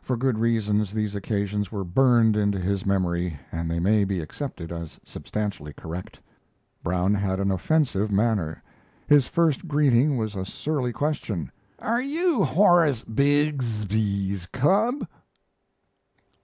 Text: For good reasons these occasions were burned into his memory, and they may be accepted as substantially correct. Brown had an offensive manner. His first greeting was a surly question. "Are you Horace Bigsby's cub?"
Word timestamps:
For 0.00 0.16
good 0.16 0.38
reasons 0.38 0.92
these 0.92 1.16
occasions 1.16 1.72
were 1.72 1.82
burned 1.82 2.36
into 2.36 2.60
his 2.60 2.86
memory, 2.86 3.40
and 3.50 3.68
they 3.68 3.80
may 3.80 4.04
be 4.04 4.20
accepted 4.20 4.70
as 4.70 5.00
substantially 5.04 5.72
correct. 5.72 6.20
Brown 6.84 7.14
had 7.14 7.40
an 7.40 7.50
offensive 7.50 8.12
manner. 8.12 8.62
His 9.08 9.26
first 9.26 9.66
greeting 9.66 10.16
was 10.16 10.36
a 10.36 10.44
surly 10.44 10.92
question. 10.92 11.50
"Are 11.80 12.00
you 12.00 12.44
Horace 12.44 13.02
Bigsby's 13.02 14.46
cub?" 14.52 15.04